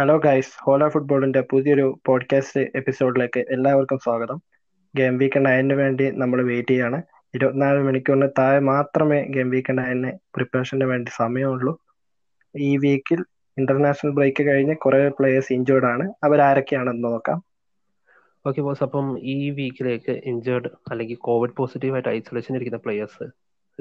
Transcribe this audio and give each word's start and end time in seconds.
Hello 0.00 0.18
guys 0.18 0.52
ഹോല 0.62 0.88
ഫുട്ബോളിന്റെ 0.88 1.40
പുതിയൊരു 1.40 2.00
podcast 2.06 2.60
എപ്പിസോഡിലേക്ക് 2.74 3.40
എല്ലാവർക്കും 3.40 3.98
സ്വാഗതം. 3.98 4.42
ഗെയിം 4.96 5.18
വീക്ക് 5.18 5.46
നയനിന് 5.46 5.74
വേണ്ടി 5.74 6.10
നമ്മൾ 6.10 6.42
വെയിറ്റ് 6.42 6.68
ചെയ്യാണ്. 6.68 7.02
ഇരുപത്തിനാല് 7.34 7.78
മണിക്കൂറിന് 7.78 8.28
താഴെ 8.38 8.58
മാത്രമേ 8.58 9.22
ഗെയിം 9.22 9.50
വീക്ക് 9.50 9.78
നയനിന് 9.78 10.12
പ്രിപ്പറേഷന് 10.34 10.84
വേണ്ടി 10.84 11.10
സമയമുള്ളൂ. 11.16 11.78
ഈ 12.58 12.76
വീക്കിൽ 12.76 13.24
ഇന്റർനാഷണൽ 13.58 14.10
ബ്രേക്ക് 14.10 14.42
കഴിഞ്ഞ് 14.42 14.76
കുറെ 14.76 15.08
പ്ലേയേഴ്സ് 15.08 15.52
ഇഞ്ചേർഡ് 15.52 15.84
ആണ്. 15.84 16.12
അവരാരൊക്കെയാണെന്ന് 16.24 17.04
നോക്കാം. 17.04 17.42
ഓക്കെ 18.46 18.60
ബോസ് 18.60 18.82
അപ്പം 18.82 19.18
ഈ 19.18 19.50
വീക്കിലേക്ക് 19.50 20.20
ഇഞ്ചേർഡ് 20.24 20.68
അല്ലെങ്കിൽ 20.90 21.16
കോവിഡ് 21.16 21.56
പോസിറ്റീവ് 21.56 21.92
ആയിട്ട് 21.92 22.08
ഐസൊലേഷൻ 22.08 22.54
ഇരിക്കുന്ന 22.54 22.78
പ്ലേയേഴ്സ് 22.78 23.30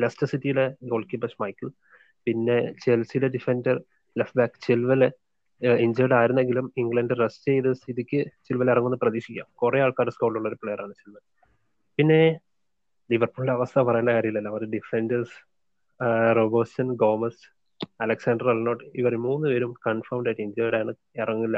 ലെസ്റ്റർ 0.01 0.27
സിറ്റിയിലെ 0.27 0.75
ഗോൾ 0.83 1.03
കീപ്പർ 1.03 1.35
മൈക്കിൾ 1.41 1.69
പിന്നെ 2.25 2.73
ചെൽസിയിലെ 2.85 3.27
defender 3.27 3.81
left 4.17 4.39
back 4.39 4.67
Chilwell 4.67 5.11
injured 5.85 6.15
ആയിരുന്നെങ്കിലും 6.17 6.65
England 6.81 7.13
rest 7.21 7.47
ചെയ്ത 7.51 7.71
സ്ഥിതിക്ക് 7.79 8.19
ചിൽവൽ 8.47 8.69
ഇറങ്ങുന്ന 8.73 8.97
പ്രതീക്ഷിക്കാം. 9.03 9.47
കുറെ 9.61 9.79
ആൾക്കാർ 9.85 10.09
സ്കോഡിലുള്ള 10.15 10.49
ഒരു 10.51 10.57
പ്ലെയർ 10.61 10.81
ആണ് 10.85 10.93
ചിൽവൽ 11.01 11.23
പിന്നെ 11.97 12.21
ലിവർപൂളിന്റെ 13.09 13.53
അവസ്ഥ 13.57 13.79
പറയേണ്ട 13.87 14.11
കാര്യമില്ലല്ലോ. 14.15 14.51
അവർ 14.53 14.63
defenders 14.75 15.37
Robertson 16.37 16.89
Gomez 17.03 17.41
Alexander 18.03 18.47
Arnold 18.53 18.83
ഇവർ 18.99 19.13
മൂന്ന് 19.25 19.45
പേരും 19.51 19.71
കൺഫേംഡ് 19.87 20.27
ആയിട്ട് 20.29 20.43
ഇഞ്ചേർഡ് 20.45 20.77
ആണ് 20.81 20.91
ഇറങ്ങില്ല. 21.21 21.57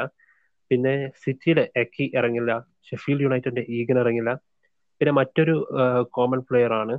പിന്നെ 0.71 0.93
സിറ്റിയുടെ 1.23 1.63
എക്കി 1.81 2.05
ഇറങ്ങില്ല 2.19 2.52
ഷെഫീൽഡ് 2.89 3.25
യുണൈറ്റഡിന്റെ 3.25 3.63
ഈഗൻ 3.77 3.97
ഇറങ്ങില്ല. 4.03 4.31
പിന്നെ 5.02 5.13
മറ്റൊരു 5.19 5.55
കോമൺ 6.17 6.39
പ്ലെയർ 6.49 6.73
ആണ് 6.81 6.95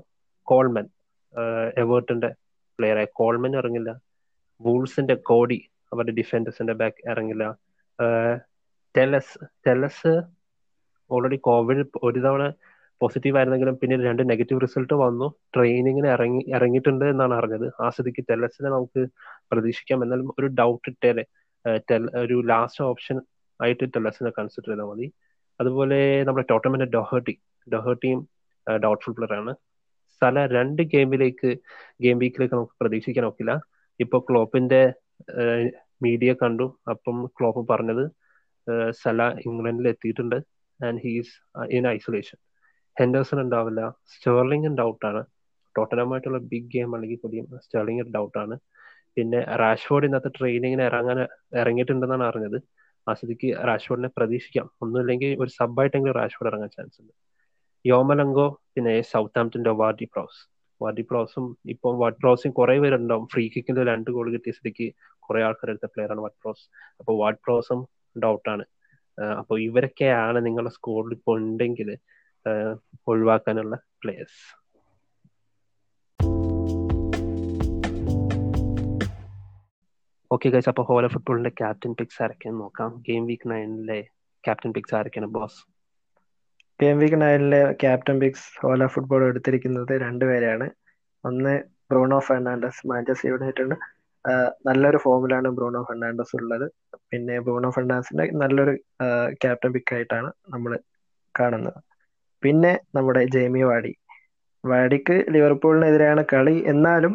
കോൾമൻ. 0.48 0.86
എവേർട്ടന്റെ 1.82 2.30
പ്ലെയറായ 2.78 3.06
കോൾമൻ 3.20 3.52
ഇറങ്ങില്ല. 3.60 3.90
വൂൾസിന്റെ 4.60 5.14
കോഡി 5.30 5.58
അവരുടെ 5.92 6.14
ഡിഫൻഡേഴ്സിന്റെ 6.20 6.74
ബാക്ക് 6.82 7.00
ഇറങ്ങില്ല. 7.12 7.44
ടെലസ് 8.94 9.34
ടെലസ് 9.66 10.12
ഓൾറെഡി 11.10 11.38
കോവിഡ് 11.48 11.84
ഒരു 12.08 12.20
തവണ 12.26 12.42
പോസിറ്റീവ് 13.00 13.36
ആയിരുന്നെങ്കിലും 13.38 13.76
പിന്നെ 13.80 13.96
രണ്ട് 14.08 14.22
നെഗറ്റീവ് 14.30 14.60
റിസൾട്ട് 14.64 14.96
വന്നു. 15.04 15.26
ട്രെയിനിങ്ങിന് 15.54 16.08
ഇറങ്ങി 16.16 16.42
ഇറങ്ങിയിട്ടുണ്ട് 16.56 17.04
എന്നാണ് 17.12 17.34
അറിഞ്ഞത്. 17.38 17.66
ആ 17.84 17.86
സ്ഥിതിക്ക് 17.94 18.22
ടെലസിനെ 18.30 18.68
നമുക്ക് 18.74 19.02
പ്രതീക്ഷിക്കാം. 19.52 19.98
എന്നാലും 20.04 20.28
ഒരു 20.38 20.48
ഡൗട്ട് 20.60 20.90
ഇട്ടേലെ 20.92 21.24
ഒരു 22.24 22.36
ലാസ്റ്റ് 22.50 22.82
ഓപ്ഷൻ 22.90 23.16
ആയിട്ട് 23.60 23.84
ടെലസിനെ 23.96 24.30
കൺസിഡർ 24.38 24.70
ചെയ്താൽ 24.70 24.86
മതി. 24.90 25.06
അതുപോലെ 25.60 25.98
നമ്മുടെ 26.28 26.46
ടോട്ടമിന്റെ 26.52 26.88
ഡൊഹേർട്ടി 26.96 27.34
ഡൊഹേർട്ടിയും 27.66 28.20
ഡൗട്ട്ഫുൾ 28.66 29.14
പ്ലെയർ 29.18 29.34
ആണ്. 29.40 29.52
സ്ഥല 30.14 30.38
രണ്ട് 30.56 30.82
ഗെയിമിലേക്ക് 30.94 31.50
ഗെയിം 32.04 32.18
വീക്കിലേക്ക് 32.22 32.54
നമുക്ക് 32.56 32.74
പ്രതീക്ഷിക്കാൻ 32.82 33.24
ഒക്കില്ല. 33.30 33.52
ഇപ്പൊ 34.00 34.18
ക്ലോപ്പിന്റെ 34.28 34.82
മീഡിയ 36.04 36.30
കണ്ടു. 36.42 36.66
അപ്പം 36.92 37.18
ക്ലോപ്പ് 37.36 37.62
പറഞ്ഞത് 37.72 38.04
സല 39.02 39.22
ഇംഗ്ലണ്ടിൽ 39.48 39.86
എത്തിയിട്ടുണ്ട്. 39.92 40.38
And 40.80 41.00
he's 41.04 41.34
in 41.76 41.84
isolation 41.96 42.38
Henderson 42.96 43.38
ഉണ്ടാവില്ല 43.44 43.82
സ്റ്റേർലിംഗ് 44.12 44.70
ഡൗട്ടാണ് 44.80 45.20
ടോട്ടനമായിട്ടുള്ള 45.74 46.38
ബിഗ് 46.50 46.70
ഗെയിം 46.74 46.90
അല്ലെങ്കിൽ 46.96 47.18
കൂടിയും 47.22 47.46
സ്റ്റേർലിംഗ് 47.64 48.04
ഡൗട്ടാണ് 48.16 48.56
പിന്നെ 49.16 49.40
റാഷ്ഫോർഡ് 49.62 50.06
ഇന്നത്തെ 50.08 50.30
ട്രെയിനിങ്ങിന് 50.38 50.84
ഇറങ്ങാൻ 50.90 51.18
ഇറങ്ങിയിട്ടുണ്ടെന്നാണ് 51.60 52.24
അറിഞ്ഞത്. 52.30 52.58
ആ 53.06 53.12
സ്ഥിതിക്ക് 53.18 53.48
റാഷ്ഫോർഡിനെ 53.68 54.10
പ്രതീക്ഷിക്കാം. 54.18 54.66
ഒന്നുമില്ലെങ്കിൽ 54.82 55.30
ഒരു 55.42 55.50
സബ് 55.58 55.80
ആയിട്ടെങ്കിലും 55.82 56.14
റാഷ്ഫോർഡ് 56.20 56.50
ഇറങ്ങാൻ 56.52 56.70
ചാൻസ് 56.76 56.98
ഉണ്ട്. 57.02 57.12
യോമലങ്കോ 57.84 58.46
പിന്നെ 58.74 58.94
സൗത്ത് 59.12 59.38
ആംപ്റ്റന്റെ 59.42 59.72
വാർഡി 59.80 60.06
പ്രൗസ് 60.12 60.40
വാർഡി 60.82 61.02
പ്രോസും 61.10 61.44
ഇപ്പം 61.74 61.98
വാർഡ് 61.98 62.20
പ്രോസും 62.22 62.52
കുറെ 62.58 62.78
പേരുണ്ടാവും. 62.84 63.26
ഫ്രീ 63.32 63.44
കിക്കിന്റെ 63.56 63.84
രണ്ട് 63.92 64.10
ഗോൾ 64.10 64.28
കിട്ടിയ 64.32 64.52
സ്ഥിതിക്ക് 64.52 64.86
കുറെ 65.26 65.42
പ്ലെയർ 65.94 66.10
ആണ് 66.14 66.20
വാർഡ് 66.20 66.40
പ്രോസ് 66.42 66.64
അപ്പോൾ 67.00 67.16
വാർഡ് 67.22 67.42
പ്രോസും 67.44 67.82
ഡൗട്ടാണ് 68.22 68.64
അപ്പോൾ 69.38 69.56
ഇവരൊക്കെയാണ് 69.60 70.38
നിങ്ങളുടെ 70.46 70.72
സ്കോഡിൽ 70.78 71.12
ഇപ്പോൾ 71.18 71.38
ഉണ്ടെങ്കിൽ 71.42 71.90
ഒഴിവാക്കാനുള്ള 73.08 73.76
പ്ലേയേഴ്സ് 74.02 74.40
ഓക്കെ 80.30 80.48
ഗൈസ് 80.48 80.68
അപ്പോൾ 80.68 80.84
ഹോല 80.88 81.06
ഫുട്ബോളിന്റെ 81.06 81.50
ക്യാപ്റ്റൻ 81.50 81.92
പിക്സ് 81.98 82.22
ആരൊക്കെയാണ് 82.22 82.60
നോക്കാം. 82.60 82.90
ഗെയിം 83.08 83.24
വീക്ക് 83.26 83.50
നയനിലെ 83.50 83.98
ക്യാപ്റ്റൻ 84.44 84.70
പിക്സ് 84.72 84.94
ആരൊക്കെയാണ് 84.94 85.30
ബോസ് 85.36 85.58
ഗെയിം 86.80 86.96
വീക്ക് 87.00 87.18
നയനിലെ 87.22 87.60
ക്യാപ്റ്റൻ 87.82 88.16
പിക്സ് 88.22 88.46
ഓല 88.68 88.86
ഫുട്ബോൾ 88.94 89.22
എടുത്തിരിക്കുന്നത് 89.30 89.92
രണ്ടുപേരെയാണ് 90.04 90.66
ഒന്ന് 91.24 91.52
ബ്രൂണോ 91.90 92.18
ഫെർണാണ്ടസ് 92.28 92.80
മാഞ്ചസ്റ്റർ 92.90 93.28
യുണൈറ്റഡ് 93.32 93.76
നല്ലൊരു 94.68 94.98
ഫോമിലാണ് 95.04 95.48
ബ്രൂണോ 95.58 95.80
ഫെർണാണ്ടസ് 95.88 96.34
ഉള്ളത്. 96.38 96.66
പിന്നെ 97.10 97.36
ബ്രൂണോ 97.46 97.68
ഫെർണാണ്ടസിന്റെ 97.76 98.24
നല്ലൊരു 98.42 98.72
ക്യാപ്റ്റൻ 99.42 99.70
പിക്ക് 99.76 99.94
ആയിട്ടാണ് 99.96 100.28
നമ്മൾ 100.54 100.72
കാണുന്നത്. 101.34 101.80
പിന്നെ 102.42 102.72
നമ്മുടെ 102.96 103.22
ജെയ്മി 103.34 103.62
വാഡി 103.70 103.92
വാഡിക്ക് 104.64 105.16
ലിവർപൂളിനെതിരെയാണ് 105.34 106.22
കളി. 106.32 106.56
എന്നാലും 106.72 107.14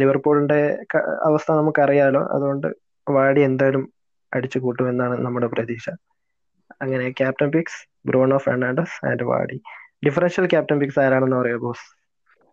ലിവർപൂളിന്റെ 0.00 0.58
അവസ്ഥ 1.28 1.48
നമുക്കറിയാലോ. 1.60 2.22
അതുകൊണ്ട് 2.34 2.68
വാഡി 3.06 3.40
എന്തായാലും 3.48 3.84
അടിച്ചു 4.32 4.58
കൂട്ടുമെന്നാണ് 4.64 5.14
നമ്മുടെ 5.26 5.48
പ്രതീക്ഷ. 5.54 5.86
അങ്ങനെ 6.82 7.10
captain 7.10 7.50
picks 7.50 7.80
Bruno 8.06 8.38
Fernandes 8.38 9.06
and 9.06 9.22
Vardy 9.22 9.58
differential 10.06 10.46
captain 10.46 10.78
picks 10.78 11.00
ആരാണെന്ന് 11.00 11.36
പറയാം 11.36 11.58
boss 11.58 11.86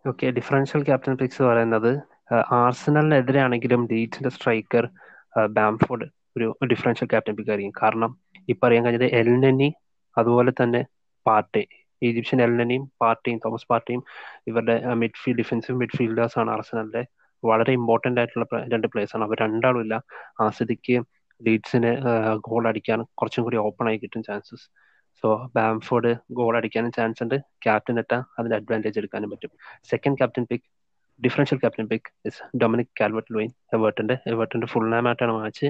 okay 0.05 0.27
differential 0.27 0.83
captain 0.83 1.15
picks 1.15 1.41
പറയുന്നത് 1.43 1.91
ആർസണലിനെതിരെയാണെങ്കിലും 2.51 3.87
ലീഡ്സിന്റെ 3.91 4.29
സ്ട്രൈക്കർ 4.29 4.85
ബാംഫോർഡ് 5.49 6.05
ഒരു 6.37 6.55
ഡിഫറൻഷ്യൽ 6.65 7.07
ക്യാപ്റ്റൻ 7.09 7.35
പിക്ക് 7.35 7.51
ആയിരിക്കും. 7.51 7.73
കാരണം 7.83 8.11
ഇപ്പൊ 8.49 8.67
അറിയാൻ 8.67 8.83
കഴിഞ്ഞത് 8.85 9.07
എൽനനി 9.19 9.69
അതുപോലെ 10.17 10.51
തന്നെ 10.63 10.81
പാർട്ടി. 11.25 11.63
ഈജിപ്ഷ്യൻ 12.01 12.41
എൽനനിയും 12.41 12.91
പാർട്ടിയും 13.01 13.39
തോമസ് 13.45 13.67
പാർട്ടിയും 13.71 14.01
ഇവരുടെ 14.47 14.75
മിഡ്ഫീൽഡ് 15.01 15.37
ഡിഫൻസീവ് 15.37 15.77
മിഡ്ഫീൽഡേഴ്സ് 15.79 16.39
ആണ് 16.39 16.51
ആർസണലിന്റെ 16.51 17.03
വളരെ 17.43 17.71
ഇമ്പോർട്ടന്റ് 17.73 18.19
ആയിട്ടുള്ള 18.21 18.45
രണ്ട് 18.73 18.87
പ്ലേയേഴ്സ് 18.87 19.15
ആണ്. 19.15 19.25
അവർ 19.27 19.37
രണ്ടാളും 19.45 19.81
ഇല്ല. 19.81 19.95
ലീഡ്സിന് 21.45 21.91
ഗോൾ 22.47 22.63
അടിക്കാൻ 22.71 22.99
കുറച്ചും 23.19 23.43
കൂടി 23.45 23.57
ഓപ്പൺ 23.67 23.87
ആയി 23.89 23.97
കിട്ടും 24.03 24.21
ചാൻസസ് 24.27 24.65
സോ 25.23 25.29
ബാംഫോർഡ് 25.55 26.11
ഗോൾ 26.37 26.53
അടിക്കാനും 26.57 26.91
ചാൻസ് 26.97 27.21
ഉണ്ട്. 27.23 27.35
ക്യാപ്റ്റൻ 27.65 27.97
എത്താൻ 28.01 28.21
അതിന്റെ 28.39 28.55
അഡ്വാന്റേജ് 28.59 28.99
എടുക്കാനും 29.01 29.29
പറ്റും. 29.33 29.51
Second 29.91 30.17
captain 30.19 30.43
pick 30.51 30.67
differential 31.21 31.57
captain 31.59 31.87
pick 31.91 32.11
is 32.25 32.57
Dominic 32.61 32.93
Calvert 32.99 33.31
Lewin 33.35 33.49
എവേർട്ടിന്റെ 33.73 34.15
എവേർട്ടിന്റെ 34.33 34.67
ഫുൾ 34.67 34.87
ഹാം 34.93 35.07
ആയിട്ടാണ് 35.07 35.33
മാച്ച്. 35.39 35.67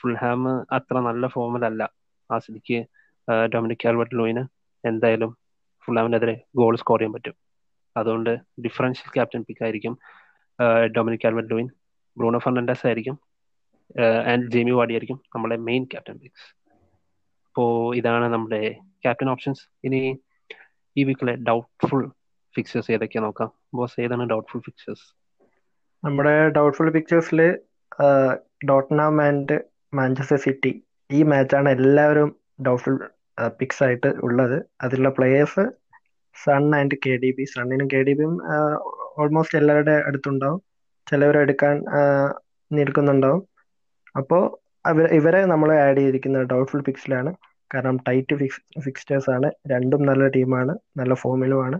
ഫുൾ 0.00 0.16
ഹാം 0.22 0.42
അത്ര 0.78 0.96
നല്ല 1.08 1.26
ഫോമിലല്ല 1.34 1.82
ആ 2.30 2.38
സ്ഥിതിക്ക് 2.38 2.78
ഡൊമിനിക് 3.54 3.82
കാൽവർട്ട് 3.84 4.14
ലൂയിന് 4.18 4.42
എന്തായാലും 4.84 5.30
ഫുൾ 5.84 5.96
ഹാമിനെതിരെ 5.98 6.34
ഗോൾ 6.60 6.74
സ്കോർ 6.82 6.98
ചെയ്യാൻ 6.98 7.12
പറ്റും. 7.16 7.34
അതുകൊണ്ട് 7.96 8.32
ഡിഫറൻഷ്യൽ 8.64 9.08
ക്യാപ്റ്റൻ 9.16 9.42
പിക്ക് 9.48 9.64
ആയിരിക്കും 9.64 9.94
Dominic 10.96 11.24
Calvert 11.24 11.50
Lewin 11.52 11.68
Bruno 12.16 12.38
Fernandes 12.44 12.84
ആയിരിക്കും. 12.86 13.16
ആൻഡ് 14.30 14.48
ജെമി 14.54 14.70
വാഡി 14.70 14.94
ആയിരിക്കും 14.94 15.18
നമ്മുടെ 15.34 15.56
മെയിൻ 15.68 15.84
ക്യാപ്റ്റൻ 15.84 16.16
പിക്സ് 16.22 16.48
അപ്പോൾ 17.48 17.70
ഇതാണ് 17.96 18.26
നമ്മുടെ 18.34 18.62
ക്യാപ്റ്റൻ 19.04 19.30
ഓപ്ഷൻസ് 19.30 19.62
ഇനി 19.86 20.00
ഈ 20.96 21.04
വീക്കിലെ 21.04 21.34
ഡൗട്ട്ഫുൾ 21.48 22.02
ഫിക്സേഴ്സ് 22.54 22.92
ഏതൊക്കെയാ 22.92 23.22
നോക്കാം? 23.22 23.48
ബോസ് 23.74 24.00
ഏതാണ് 24.04 24.24
ഡൗട്ട്ഫുൾ 24.28 24.60
ഫിക്സേഴ്സ് 24.66 25.06
നമ്മുടെ 26.02 26.34
ഡൗട്ട്ഫുൾ 26.48 26.90
പിക്ചേഴ്സിൽ 26.90 27.40
ഡോട്ട്നാം 28.70 29.22
ആൻഡ് 29.22 29.56
മാഞ്ചസ്റ്റർ 29.94 30.36
സിറ്റി 30.36 30.72
ഈ 31.10 31.22
മാച്ചാണ് 31.22 31.68
എല്ലാവരും 31.68 32.30
ഡൗട്ട്ഫുൾ 32.66 32.96
പിക്സ് 33.58 33.82
ആയിട്ട് 33.82 34.10
ഉള്ളത്. 34.26 34.56
അതിലുള്ള 34.82 35.10
players 35.18 35.64
Son 36.36 36.64
and 36.78 36.96
K 37.06 37.12
D 37.22 37.30
B 37.38 37.44
സണ്ണിനും 37.54 37.86
K 37.92 38.00
D 38.08 38.12
ബിയും 38.18 38.34
ഓൾമോസ്റ്റ് 39.22 39.58
എല്ലാവരുടെ 39.58 39.96
അടുത്തുണ്ടാവും. 40.08 40.60
ചിലവരെടുക്കാൻ 41.06 41.76
നിൽക്കുന്നുണ്ടാവും. 42.70 43.40
അപ്പോൾ 44.14 44.42
അവർ 44.84 45.06
ഇവരെ 45.18 45.40
നമ്മൾ 45.52 45.70
ആഡ് 45.84 46.00
ചെയ്തിരിക്കുന്നത് 46.00 46.44
ഡൗട്ട്ഫുൾ 46.52 46.82
പിക്സിലാണ് 46.88 47.30
കാരണം 47.70 47.96
ടൈറ്റ് 48.06 48.36
ഫിക്സ് 48.40 48.60
ഫിക്സ്റ്റേഴ്സ് 48.84 49.30
ആണ് 49.36 49.48
രണ്ടും 49.72 50.02
നല്ല 50.10 50.24
ടീമാണ് 50.36 50.72
നല്ല 51.00 51.14
ഫോമിലുമാണ് 51.22 51.78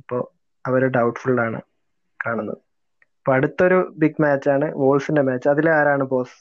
അപ്പോൾ 0.00 0.20
അവർ 0.64 0.82
ഡൗട്ട്ഫുള്ളാണ് 0.96 1.58
കാണുന്നത്. 2.20 2.60
അപ്പൊ 3.18 3.32
അടുത്തൊരു 3.36 3.78
ബിഗ് 4.02 4.22
മാച്ചാണ് 4.24 4.66
വോൾസിന്റെ 4.82 5.22
മാച്ച് 5.28 5.48
അതിൽ 5.54 5.66
ആരാണ് 5.78 6.04
ബോസ് 6.12 6.36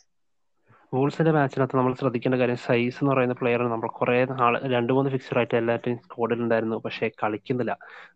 വോൾസിന്റെ 0.94 1.32
മാച്ചിനകത്ത് 1.38 1.78
നമ്മൾ 1.78 1.94
ശ്രദ്ധിക്കേണ്ട 2.02 2.36
കാര്യം 2.42 2.60
സൈസ് 2.66 2.98
എന്ന് 3.02 3.12
പറയുന്ന 3.14 3.36
പ്ലെയർ 3.40 3.62
നമ്മൾ 3.74 3.90
കുറെ 3.98 4.20
നാൾ 4.32 4.54
രണ്ട് 4.74 4.92
മൂന്ന് 4.98 5.10
ഫിക്സർ 5.14 5.38
ആയിട്ട് 5.40 5.56
എല്ലാവരുടെയും 5.60 5.98
സ്കോഡിൽ 6.06 6.40
ഉണ്ടായിരുന്നു 6.46 6.78
പക്ഷെ 6.86 7.08
കളിക്കുന്നില്ല. 7.22 7.74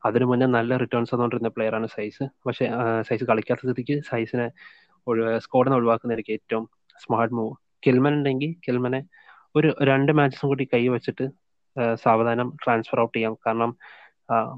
അതിനു 0.08 0.26
മുന്നേ 0.30 0.48
നല്ല 0.58 0.78
റിട്ടേൺസ് 0.84 1.12
വന്നുകൊണ്ടിരുന്ന 1.14 1.52
പ്ലെയർ 1.56 1.76
ആണ് 1.80 1.88
സൈസ് 1.96 2.26
പക്ഷെ 2.48 2.68
സൈസ് 3.10 3.26
കളിക്കാത്ത 3.32 3.64
സ്ഥിതിക്ക് 3.66 3.98
സൈസിനെ 4.12 4.48
സ്കോഡിനെ 5.46 5.70
നിന്ന് 5.70 5.80
ഒഴിവാക്കുന്നതായിരിക്കും 5.80 6.38
ഏറ്റവും 6.40 6.66
സ്മാർട്ട് 7.04 7.36
മൂവ് 7.40 7.54
കിൽമൻ 7.86 8.14
ഉണ്ടെങ്കിൽ 8.20 8.52
കിൽമനെ 8.66 9.02
ഒരു 9.58 9.70
രണ്ട് 9.90 10.12
മാച്ചസും 10.18 10.50
കൂടി 10.52 10.66
കൈ 10.74 10.84
വെച്ചിട്ട് 10.96 11.26
സാവധാനം 12.04 12.48
ട്രാൻസ്ഫർ 12.64 13.00
ഔട്ട് 13.04 13.16
ചെയ്യാം. 13.18 13.34
കാരണം 13.46 13.72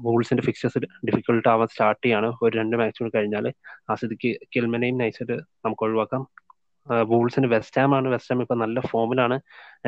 ബോൾസിന്റെ 0.04 0.42
ഫിക്സേഴ്സ് 0.46 0.78
ഡിഫിക്കൽട്ട് 1.08 1.48
ആവാൻ 1.52 1.68
സ്റ്റാർട്ട് 1.72 2.02
ചെയ്യാണ്. 2.04 2.28
ഒരു 2.44 2.52
രണ്ട് 2.60 2.74
മാച്ച് 2.80 2.98
കൂടി 3.02 3.12
കഴിഞ്ഞാൽ 3.16 3.46
ആ 3.90 3.94
സ്ഥിതിക്ക് 4.00 4.30
കിൽമനെയും 4.54 4.96
നയിച്ചിട്ട് 5.02 5.36
നമുക്ക് 5.64 5.84
ഒഴിവാക്കാം. 5.86 6.22
ബോൾസിന്റെ 7.10 7.48
വെസ്റ്റ് 7.54 7.80
ഹാം 7.80 7.92
ആണ്. 7.98 8.08
വെസ്റ്റ് 8.14 8.32
ഹാം 8.32 8.40
ഇപ്പൊ 8.44 8.56
നല്ല 8.64 8.78
ഫോമിലാണ് 8.90 9.36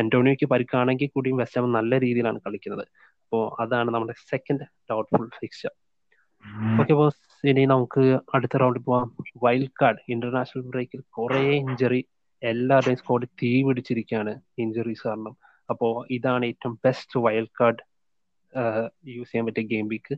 അന്റോണിയോക്ക് 0.02 0.46
പരിക്കാണെങ്കിൽ 0.52 1.10
കൂടിയും 1.14 1.38
വെസ്റ്റ് 1.42 1.60
ഹാം 1.60 1.76
നല്ല 1.78 1.98
രീതിയിലാണ് 2.04 2.38
കളിക്കുന്നത്. 2.46 2.84
അപ്പോൾ 3.24 3.44
അതാണ് 3.62 3.90
നമ്മുടെ 3.94 4.14
second 4.32 4.66
doubtful 4.90 5.26
fix 5.40 5.70
okay 6.80 6.94
boss 7.00 7.20
ഇനി 7.50 7.62
നമുക്ക് 7.72 8.02
അടുത്ത 8.36 8.56
റൗണ്ടിൽ 8.62 8.82
പോവാം. 8.88 9.08
വൈൽഡ് 9.44 9.74
കാർഡ് 9.80 10.00
ഇന്റർനാഷണൽ 10.14 10.62
ബ്രേക്കിൽ 10.72 11.00
കുറെ 11.16 11.40
ഇഞ്ചറി 11.62 12.00
എല്ലാവരുടെയും 12.50 13.00
സ്കോഡ് 13.02 13.26
തീ 13.40 13.50
പിടിച്ചിരിക്കുകയാണ് 13.68 14.32
ഇഞ്ചുറീസ് 14.64 15.04
കാരണം. 15.08 15.34
അപ്പോൾ 15.72 15.92
ഇതാണ് 16.16 16.44
ഏറ്റവും 16.50 16.74
ബെസ്റ്റ് 16.86 17.20
വൈൽഡ് 17.26 17.54
കാർഡ് 17.60 17.82
യൂസ് 19.14 19.30
ചെയ്യാൻ 19.30 19.46
പറ്റിയ 19.48 19.64
ഗെയിം 19.72 19.86
വീക്ക് 19.92 20.14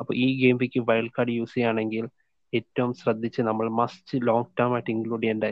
അപ്പോൾ 0.00 0.14
ഈ 0.24 0.26
game 0.42 0.56
week 0.62 0.80
wild 0.90 1.14
card 1.16 1.32
use 1.38 1.54
ചെയ്യുകയാണെങ്കിൽ 1.54 2.04
ഏറ്റവും 2.52 2.90
ശ്രദ്ധിച്ച് 3.00 3.40
നമ്മൾ 3.48 3.66
മസ്റ്റ് 3.80 4.18
ലോങ് 4.28 4.48
ടേം 4.60 4.72
ആയിട്ട് 4.76 4.90
ഇൻക്ലൂഡ് 4.96 5.22
ചെയ്യേണ്ട 5.24 5.48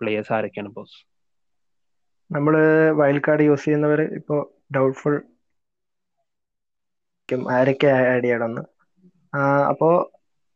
പ്ലേയേഴ്സ് 0.00 0.32
ആരൊക്കെയാണ് 0.36 0.70
ബോസ് 0.78 0.96
നമ്മൾ 2.30 2.54
വൈൽഡ് 3.00 3.24
കാർഡ് 3.26 3.46
യൂസ് 3.48 3.64
ചെയ്യുന്നവർ 3.66 4.00
ഇപ്പോൾ 4.18 4.40
ഡൗട്ട്ഫുൾ 4.76 5.16
ആരൊക്കെ 7.56 7.88
ആഡ് 8.12 8.24
ചെയ്യണമെന്ന്. 8.24 8.62
അപ്പോൾ 9.72 9.94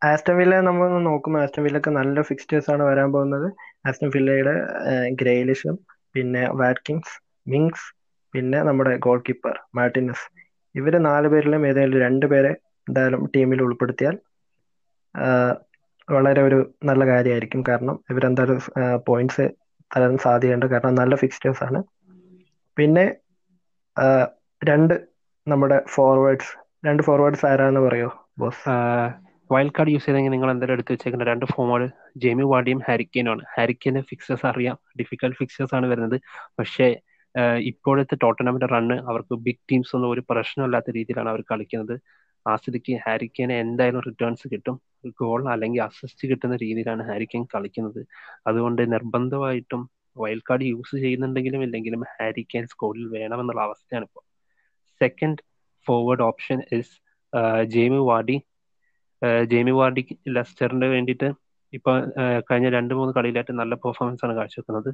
അപ്പോ 0.06 0.32
വില്ല 0.41 0.55
നമ്മൾ 0.69 0.88
നോക്കുമ്പോൾ 1.06 1.41
ആസ്റ്റവില്ലക്ക് 1.44 1.91
നല്ല 2.00 2.23
ഫിക്സ്റ്റേഴ്സ് 2.29 2.69
ആണ് 2.75 2.82
വരാൻ 2.91 3.09
പോകുന്നത്. 3.15 3.49
ആസ്റ്റൺ 3.85 4.11
വില്ലയുടെ 4.15 4.55
ഗ്രേലിഷും 5.21 5.77
പിന്നെ 6.15 6.43
വാറ്റ്കിൻസ് 6.61 7.15
മിങ്സ് 7.47 7.87
പിന്നെ 8.35 8.59
നമ്മുടെ 8.63 8.93
ഗോൾ 8.99 9.19
കീപ്പർ 9.21 9.55
മാർട്ടിനസ് 9.75 10.27
ഇവർ 10.75 10.95
നാല് 11.07 11.29
പേരിലും 11.29 11.63
ഏതെങ്കിലും 11.67 12.03
രണ്ട് 12.07 12.27
പേരെ 12.27 12.53
എന്തായാലും 12.87 13.23
ടീമിൽ 13.35 13.61
ഉൾപ്പെടുത്തിയാൽ 13.63 14.17
വളരെ 16.09 16.41
ഒരു 16.43 16.59
നല്ല 16.85 17.03
കാര്യമായിരിക്കും. 17.07 17.61
കാരണം 17.69 17.97
ഇവരെന്തായാലും 18.11 18.59
പോയിന്റ്സ് 19.07 19.45
തരാൻ 19.91 20.15
സാധ്യതയുണ്ട്. 20.19 20.67
കാരണം 20.67 20.95
നല്ല 20.95 21.15
ഫിക്സ്റ്റേഴ്സ് 21.17 21.63
ആണ്. 21.65 21.81
പിന്നെ 22.77 23.05
രണ്ട് 24.63 24.95
നമ്മുടെ 25.47 25.79
ഫോർവേഡ്സ് 25.95 26.53
രണ്ട് 26.87 27.03
ഫോർവേഡ്സ് 27.03 27.47
ആരാന്ന് 27.47 27.81
പറയോ 27.81 28.11
ബോസ് 28.39 28.65
വൈൽഡ് 29.53 29.75
കാർഡ് 29.77 29.93
യൂസ് 29.95 30.06
ചെയ്തെങ്കിൽ 30.06 30.33
നിങ്ങൾ 30.35 30.49
എന്തായാലും 30.53 30.75
എടുത്ത് 30.77 30.93
വെച്ചേക്കുന്ന 30.95 31.25
രണ്ട് 31.31 31.45
ഫോർവേഡ് 31.53 31.87
വാഡിയും 32.23 32.45
വാർഡിയും 32.53 32.81
ഹാരിക്കേനുമാണ് 32.89 33.43
ഹാരിക്കേന് 33.55 34.00
ഫിക്സേഴ്സ് 34.11 34.47
അറിയാം. 34.50 34.77
ഡിഫിക്കൽട്ട് 35.00 35.39
ഫിക്സേഴ്സ് 35.41 35.75
ആണ് 35.79 35.87
വരുന്നത്. 35.93 36.17
പക്ഷേ 36.59 36.89
ഇപ്പോഴത്തെ 37.71 38.17
ടോർണമെന്റ് 38.23 38.69
റണ്ണ് 38.75 38.97
അവർക്ക് 39.11 39.35
ബിഗ് 39.47 39.65
ടീംസ് 39.71 39.93
ഒന്നും 39.97 40.11
ഒരു 40.15 40.23
പ്രശ്നമില്ലാത്ത 40.31 40.91
രീതിയിലാണ് 40.99 41.29
അവർ 41.33 41.43
കളിക്കുന്നത്. 41.50 41.95
ആ 42.47 42.53
സ്ഥിതിക്ക് 42.61 42.93
ഹാരിക്കേന് 43.05 43.55
എന്തായാലും 43.65 44.03
റിട്ടേൺസ് 44.09 44.47
കിട്ടും. 44.53 44.77
ഗോൾ 45.21 45.41
അല്ലെങ്കിൽ 45.55 45.81
അസിസ്റ്റ് 45.89 46.29
കിട്ടുന്ന 46.31 46.55
രീതിയിലാണ് 46.65 47.03
ഹാരിക്കേൻ 47.11 47.43
കളിക്കുന്നത്. 47.55 48.01
അതുകൊണ്ട് 48.49 48.83
നിർബന്ധമായിട്ടും 48.94 49.83
വൈൽഡ് 50.17 50.47
കാർഡ് 50.49 50.69
യൂസ് 50.73 50.94
ചെയ്യുന്നുണ്ടെങ്കിലും 51.05 51.62
ഇല്ലെങ്കിലും 51.67 52.01
ഹാരിക്കേൻ 52.15 52.65
സ്കോഡിൽ 52.73 53.05
വേണമെന്നുള്ള 53.17 53.62
അവസ്ഥയാണ് 53.69 54.06
ഇപ്പോൾ. 54.09 54.25
Second 55.01 55.43
forward 55.87 56.25
option 56.31 56.61
is 56.79 56.94
Jamie 57.75 58.01
Vardy 58.11 58.37
Jamie 59.53 59.73
Vardy 59.79 60.03
ലെസ്റ്ററിന് 60.37 60.88
വേണ്ടിയിട്ട് 60.94 61.29
ഇപ്പൊ 61.73 61.93
കഴിഞ്ഞ 62.49 62.69
രണ്ട് 62.76 62.93
മൂന്ന് 62.99 63.12
കളിയിലായിട്ട് 63.17 63.55
നല്ല 63.61 63.75
പെർഫോമൻസ് 63.85 64.23
ആണ് 64.26 64.35
കാഴ്ചവെക്കുന്നത്. 64.38 64.91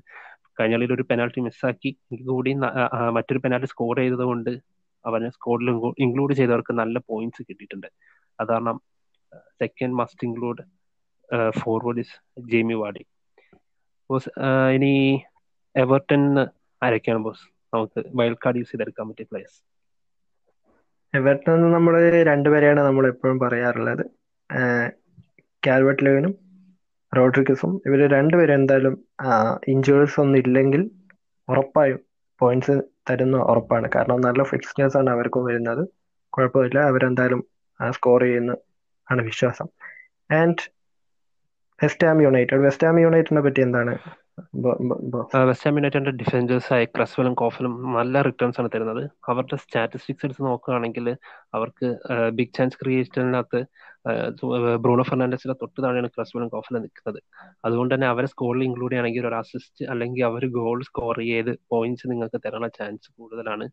കഴിഞ്ഞ 0.58 0.74
കളിയിൽ 0.76 0.92
ഒരു 0.96 1.04
പെനാൽറ്റി 1.10 1.40
മിസ്സാക്കി 1.46 1.90
കൂടി 2.30 2.52
മറ്റൊരു 3.16 3.40
പെനാൽറ്റി 3.44 3.70
സ്കോർ 3.72 3.96
ചെയ്തത് 4.02 4.24
കൊണ്ട് 4.30 4.52
അവനെ 5.04 5.28
സ്കോറിൽ 5.36 5.68
ഇൻക്ലൂഡ് 6.04 6.34
ചെയ്തവർക്ക് 6.40 6.74
നല്ല 6.82 6.98
പോയിന്റ്സ് 7.10 7.42
കിട്ടിയിട്ടുണ്ട്. 7.48 7.88
അത് 8.38 8.48
കാരണം 8.52 8.76
second 9.62 9.96
must 10.00 10.24
include 10.28 10.62
forward 11.60 12.02
is 12.04 12.16
Jamie 12.52 12.76
Vardy. 12.82 13.04
Boss 14.10 14.30
ഇനി 14.76 14.92
എവർട്ടൺ 15.74 16.22
ആരൊക്കെയാണ് 16.82 17.22
ബോസ്. 17.26 17.44
നമുക്ക് 17.74 18.00
വൈൽഡ് 18.18 18.42
കാർഡ് 18.44 18.58
യൂസ് 18.60 18.72
ചെയ്തെടുക്കാൻ 18.72 19.04
പറ്റിയ 19.10 19.26
പ്ലേയേഴ്സ് 19.30 19.58
എവർട്ടൺ 21.14 21.60
നമ്മൾ 21.74 21.94
രണ്ടുപേരെയാണ് 22.28 22.80
നമ്മൾ 22.86 23.04
എപ്പോഴും 23.12 23.38
പറയാറുള്ളത്. 23.44 24.04
കാൽവർട്ട് 25.62 26.04
ലെവിനും 26.06 26.32
റോഡ്രിഗസും. 27.12 27.72
ഇവർ 27.88 28.00
രണ്ടുപേരും 28.16 28.54
എന്തായാലും 28.60 28.94
ഇഞ്ചുറീസ് 29.72 30.18
ഒന്നും 30.22 30.38
ഇല്ലെങ്കിൽ 30.42 30.82
ഉറപ്പായും 31.48 32.00
പോയിന്റ്സ് 32.40 32.76
തരുന്ന 33.10 33.36
ഉറപ്പാണ്. 33.52 33.86
കാരണം 33.94 34.20
നല്ല 34.26 34.42
ഫിക്സ്നെസ് 34.52 34.96
ആണ് 35.00 35.10
അവർക്കും 35.14 35.44
വരുന്നത്. 35.48 35.82
കുഴപ്പമില്ല. 36.32 36.78
അവരെന്തായാലും 36.90 37.40
സ്കോർ 37.80 38.20
ചെയ്യുന്ന 38.26 38.52
ആണ് 39.08 39.22
വിശ്വാസം. 39.30 39.68
And 40.40 40.64
West 41.80 42.06
Ham 42.06 42.18
United 42.22 42.62
West 42.66 42.86
Ham 42.86 42.98
യുണൈറ്റഡിനെ 43.00 43.42
പറ്റി 43.46 43.60
എന്താണ് 43.60 43.92
വെസ്റ്റ് 45.48 45.68
ഹാം 45.68 45.76
ഡിഫൻഡേഴ്സ് 46.20 46.70
ആയ 46.74 46.84
ക്രസ്വലും 46.84 47.34
കോഫലും 47.40 47.72
നല്ല 47.96 48.22
റിട്ടേൺസ് 48.26 48.58
ആണ് 48.60 48.68
തരുന്നത്. 48.74 49.02
അവരുടെ 49.30 49.56
സ്റ്റാറ്റിസ്റ്റിക്സ് 49.64 50.26
എടുത്ത് 50.26 50.42
നോക്കുകയാണെങ്കിൽ 50.48 51.06
അവർക്ക് 51.56 51.88
ബിഗ് 52.38 52.54
ചാൻസ് 52.56 52.78
ക്രിയേഷനകത്ത് 52.80 53.60
ബ്രൂണോ 54.84 55.04
ഫെർണാണ്ടസിന്റെ 55.10 55.56
തൊട്ട് 55.60 55.78
താഴെയാണ് 55.84 56.08
ക്രസ്വലും 56.16 56.48
കോഫലും 56.54 56.82
നിൽക്കുന്നത്. 56.84 57.20
അതുകൊണ്ട് 57.64 57.94
തന്നെ 57.94 58.08
അവരെ 58.12 58.28
സ്കോറിൽ 58.32 58.64
ഇൻക്ലൂഡ് 58.68 58.92
ചെയ്യുകയാണെങ്കിൽ 58.92 59.28
ഒരു 59.30 59.38
അസിസ്റ്റ് 59.42 59.84
അല്ലെങ്കിൽ 59.92 60.24
അവർ 60.30 60.44
ഗോൾ 60.58 60.82
സ്കോർ 60.88 61.18
ചെയ്ത് 61.18 61.52
പോയിന്റ്സ് 61.74 62.10
നിങ്ങൾക്ക് 62.12 62.40
തരാനുള്ള 62.46 62.70
ചാൻസ് 62.78 63.08
കൂടുതലാണ്. 63.18 63.68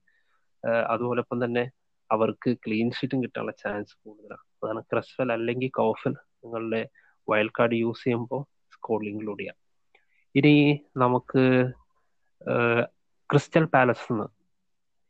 അതുപോലൊപ്പം 0.94 1.46
തന്നെ 1.46 1.64
അവർക്ക് 2.10 2.50
ക്ലീൻ 2.66 2.88
ഷീറ്റും 2.98 3.20
കിട്ടാനുള്ള 3.24 3.54
ചാൻസ് 3.64 3.94
കൂടുതലാണ്. 4.04 4.44
അതാണ് 4.64 4.82
ക്രസ്വൽ 4.92 5.30
അല്ലെങ്കിൽ 5.38 5.70
കോഫൽ 5.80 6.14
നിങ്ങളുടെ 6.44 6.82
വൈൽഡ് 7.28 7.56
കാർഡ് 7.60 7.82
യൂസ് 7.84 8.04
ചെയ്യുമ്പോൾ 8.04 8.42
സ്കോറിൽ 8.76 9.10
ഇൻക്ലൂഡ് 9.10 9.40
ചെയ്യാം. 9.42 9.58
ഇനി 10.36 10.54
നമുക്ക് 11.04 11.44
ക്രിസ്റ്റൽ 13.30 13.66
പാലസ് 13.74 14.06
നിന്ന് 14.12 14.28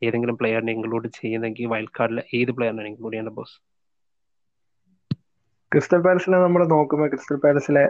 ഏതെങ്കിലും 0.02 0.38
പ്ലെയറിനെ 0.40 0.72
ഇൻക്ലൂഡ് 0.76 1.10
ചെയ്യുന്നെങ്കിൽ 1.20 1.66
വൈൽഡ് 1.74 1.96
കാർഡിൽ 1.98 2.20
ഏത് 2.40 2.52
പ്ലെയറിനെ 2.58 2.90
ഇൻക്ലൂഡ് 2.92 3.14
ചെയ്യേണ്ട 3.14 3.34
ബോസ്? 3.38 3.56
ക്രിസ്റ്റൽ 5.72 6.02
പാലസിനെ 6.06 6.38
നമ്മൾ 6.46 6.62
നോക്കുമ്പോൾ 6.74 7.10
ക്രിസ്റ്റൽ 7.12 7.38
പാലസിലെ 7.44 7.84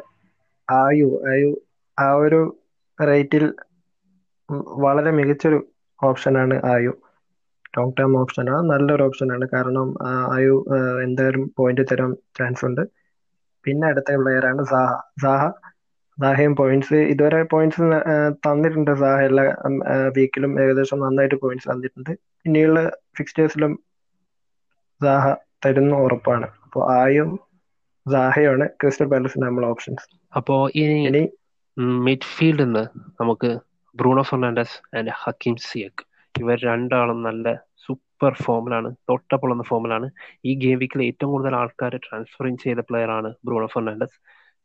ആയു 0.67 1.09
ആയു 1.31 1.51
ആ 1.97 2.09
ഒരു 2.23 2.41
റേറ്റിൽ 2.99 3.45
വളരെ 4.85 5.11
മികച്ചൊരു 5.19 5.59
ഓപ്ഷനാണ് 5.99 6.55
ആയു 6.73 6.93
ലോങ് 7.75 7.95
ടേം 7.97 8.13
ഓപ്ഷനാണ് 8.21 8.63
നല്ലൊരു 8.71 9.03
ഓപ്ഷനാണ് 9.07 9.45
കാരണം 9.53 9.89
ആയു 10.35 10.55
എന്തായാലും 11.05 11.43
പോയിന്റ് 11.57 11.83
തരാൻ 11.91 12.11
ചാൻസ് 12.37 12.63
ഉണ്ട്. 12.69 12.83
പിന്നെ 13.65 13.85
അടുത്ത 13.91 14.15
പ്ലെയറാണ് 14.21 14.61
സാഹ. 14.71 14.89
സാഹ 15.23 15.41
സാഹയും 16.21 16.53
പോയിന്റ്സ് 16.59 16.97
ഇതുവരെ 17.11 17.39
പോയിന്റ്സ് 17.53 17.85
തന്നിട്ടുണ്ട് 18.45 18.91
സാഹ 19.01 19.19
എല്ലാ 19.29 19.43
വീക്കിലും 20.17 20.51
ഏകദേശം 20.63 20.99
നന്നായിട്ട് 21.05 21.37
പോയിന്റ്സ് 21.43 21.69
തന്നിട്ടുണ്ട്. 21.71 22.11
ഇനിയുള്ള 22.47 22.79
ഫിക്സ്റ്റേഴ്സിലും 23.17 23.73
സാഹ 25.01 25.23
തരുന്ന 25.65 25.93
ഉറപ്പാണ്. 26.05 26.47
അപ്പോൾ 26.65 26.83
ആയും 26.99 27.31
സാഹയാണ് 28.05 28.65
ക്രിസ്റ്റൽ 28.81 29.07
പാലസിന്റെ 29.13 29.45
നമ്മൾ 29.47 29.65
ഓപ്ഷൻസ് 29.73 30.05
അപ്പോ 30.37 30.55
ഇനി 30.81 31.23
മിഡ്ഫീൽഡിൽ 32.07 32.63
നിന്ന് 32.63 32.83
നമുക്ക് 33.21 33.49
Bruno 33.95 34.23
Fernandes 34.29 34.75
and 34.97 35.11
Hakim 35.21 35.55
Ziyech. 35.67 36.01
ഇവർ 36.35 36.57
രണ്ടാളും 36.69 37.19
നല്ല 37.27 37.47
സൂപ്പർ 37.85 38.33
ഫോമിലാണ് 38.45 38.89
തൊട്ടപ്പൊള്ളുന്ന 39.09 39.63
ഫോമിലാണ് 39.71 40.07
ഈ 40.49 40.51
ഗെയിം 40.63 40.77
വീക്കിൽ 40.83 41.01
ഏറ്റവും 41.09 41.31
കൂടുതൽ 41.33 41.55
ആൾക്കാർ 41.61 41.93
ട്രാൻസ്ഫറിങ് 42.05 42.61
ചെയ്ത 42.65 42.81
പ്ലെയർ 42.89 43.11
ആണ് 43.17 43.29
ബ്രൂണോ 43.47 43.67
ഫെർണാണ്ടസ്. 43.75 44.17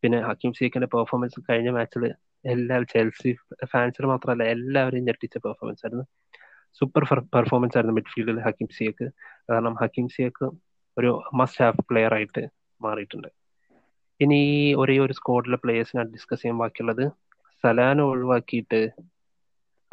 പിന്നെ 0.03 0.19
ഹക്കിം 0.29 0.53
സീഖിന്റെ 0.59 0.89
പെർഫോമൻസ് 0.95 1.41
കഴിഞ്ഞ 1.49 1.71
മാച്ചിൽ 1.77 2.05
എല്ലാ 2.45 2.77
ചെൽസി 2.93 3.31
ഫാൻസിന് 3.73 4.09
മാത്രമല്ല 4.13 4.45
എല്ലാവരെയും 4.55 5.07
ഞെട്ടിച്ച 5.09 5.37
പെർഫോമൻസ് 5.47 5.83
ആയിരുന്നു. 5.85 6.05
സൂപ്പർ 6.81 7.03
പെർഫോമൻസ് 7.35 7.77
ആയിരുന്നു 7.79 7.97
മിഡ്ഫീൽഡിൽ 7.99 8.39
ഹക്കിം 8.47 8.69
സിയക്ക് 8.77 9.07
കാരണം 9.51 9.75
ഹക്കിം 9.83 10.07
സിയക്ക് 10.15 10.47
ഒരു 10.97 11.11
മസ്റ്റ് 11.41 11.63
ഹാവ് 11.65 11.85
പ്ലെയർ 11.91 12.13
ആയിട്ട് 12.19 12.43
മാറിയിട്ടുണ്ട്. 12.81 13.29
ഇനി 14.21 14.41
ഒരേ 14.83 14.97
ഒരു 15.07 15.15
സ്ക്വാഡിലെ 15.19 15.59
പ്ലേയേഴ്സിനെ 15.63 16.05
ഡിസ്കസ് 16.15 16.43
ചെയ്യാൻ 16.43 16.59
ബാക്കിയുള്ളത്. 16.63 17.05
സലാന 17.65 17.99
ഒഴിവാക്കിയിട്ട് 18.13 18.81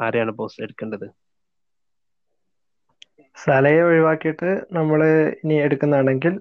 ആരെയാണ് 0.00 0.32
ബോസ് 0.38 0.62
എടുക്കേണ്ടത്? 0.64 1.06
സലയെ 3.36 3.80
ഒഴിവാക്കിയിട്ട് 3.88 4.50
നമ്മൾ 4.76 5.00
ഇനി 5.42 5.54
എടുക്കുന്നതാണെങ്കിൽ 5.66 6.34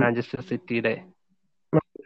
മാഞ്ചസ്റ്റർ 0.00 0.40
സിറ്റിയുടെ 0.50 0.94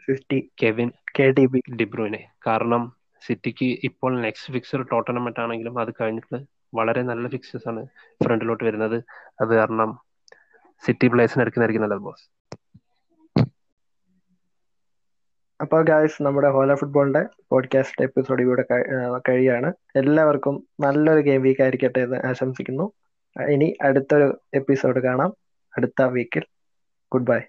fifty 0.05 0.51
Kevin 0.63 0.91
K 1.19 1.31
T 1.31 1.45
B 1.45 1.61
De Bruyne 1.75 2.27
കാരണം 2.47 2.95
സിറ്റിക്ക് 3.27 3.79
ഇപ്പോൾ 3.83 4.21
നെക്സ്റ്റ് 4.21 4.53
ഫിക്സർ 4.53 4.81
ടോർണമെന്റ് 4.91 5.39
ആണെങ്കിലും 5.39 5.79
അത് 5.79 5.87
കഴിഞ്ഞിട്ട് 6.01 6.45
വളരെ 6.73 7.01
നല്ല 7.01 7.27
ഫിക്സേഴ്സ് 7.27 7.69
ആണ് 7.69 7.85
ഫ്രണ്ടിലോട്ട് 8.23 8.63
വരുന്നത്. 8.63 9.03
അത് 9.41 9.55
കാരണം 9.55 9.99
സിറ്റി 10.85 11.07
പ്ലേയേഴ്സിന് 11.07 11.41
എടുക്കുന്നതായിരിക്കും 11.43 11.81
നല്ലത് 11.81 11.99
ബോസ് 11.99 12.25
അപ്പോൾ 15.61 15.83
ഗായ്സ് 15.83 16.23
നമ്മുടെ 16.23 16.49
ഹോല 16.49 16.75
ഫുട്ബോളിന്റെ 16.75 17.25
പോഡ്കാസ്റ്റ് 17.49 18.03
എപ്പിസോഡ് 18.03 18.41
ഇവിടെ 18.41 18.63
കഴിയാണ്. 19.29 19.73
എല്ലാവർക്കും 19.95 20.67
നല്ലൊരു 20.79 21.21
ഗെയിം 21.21 21.41
വീക്ക് 21.41 21.61
ആയിരിക്കട്ടെ 21.61 21.99
എന്ന് 21.99 22.27
ആശംസിക്കുന്നു. 22.27 22.91
ഇനി 23.49 23.77
അടുത്തൊരു 23.81 24.39
എപ്പിസോഡ് 24.53 24.99
കാണാം. 24.99 25.33
അടുത്ത 25.77 26.01
വീക്കിൽ 26.01 26.43
ഗുഡ് 27.13 27.27
ബൈ 27.27 27.39